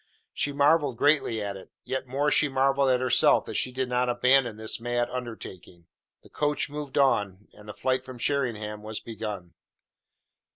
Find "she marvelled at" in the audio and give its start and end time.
2.31-3.01